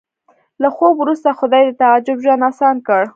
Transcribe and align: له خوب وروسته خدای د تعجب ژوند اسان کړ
له 0.61 0.67
خوب 0.75 0.93
وروسته 0.99 1.29
خدای 1.39 1.63
د 1.67 1.71
تعجب 1.81 2.17
ژوند 2.23 2.43
اسان 2.49 2.75
کړ 2.87 3.01